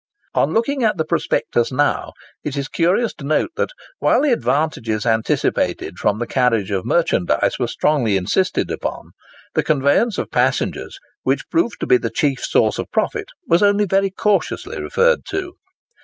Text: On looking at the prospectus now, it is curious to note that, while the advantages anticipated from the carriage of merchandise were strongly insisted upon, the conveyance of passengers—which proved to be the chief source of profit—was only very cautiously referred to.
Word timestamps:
On 0.33 0.51
looking 0.51 0.83
at 0.83 0.97
the 0.97 1.05
prospectus 1.05 1.71
now, 1.71 2.13
it 2.43 2.57
is 2.57 2.67
curious 2.67 3.13
to 3.13 3.23
note 3.23 3.51
that, 3.55 3.69
while 3.99 4.23
the 4.23 4.31
advantages 4.31 5.05
anticipated 5.05 5.99
from 5.99 6.17
the 6.17 6.25
carriage 6.25 6.71
of 6.71 6.87
merchandise 6.87 7.59
were 7.59 7.67
strongly 7.67 8.17
insisted 8.17 8.71
upon, 8.71 9.11
the 9.53 9.61
conveyance 9.61 10.17
of 10.17 10.31
passengers—which 10.31 11.47
proved 11.51 11.79
to 11.81 11.85
be 11.85 11.97
the 11.97 12.09
chief 12.09 12.39
source 12.39 12.79
of 12.79 12.89
profit—was 12.91 13.61
only 13.61 13.85
very 13.85 14.09
cautiously 14.09 14.81
referred 14.81 15.19
to. 15.25 15.53